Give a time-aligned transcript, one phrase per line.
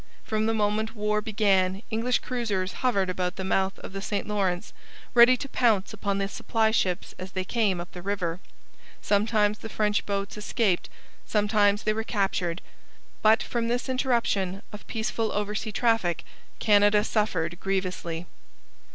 [0.23, 4.73] From the moment war began English cruisers hovered about the mouth of the St Lawrence,
[5.13, 8.39] ready to pounce upon the supply ships as they came up the river.
[9.03, 10.89] Sometimes the French boats escaped;
[11.27, 12.63] sometimes they were captured;
[13.21, 16.25] but from this interruption of peaceful oversea traffic
[16.57, 18.25] Canada suffered grievously.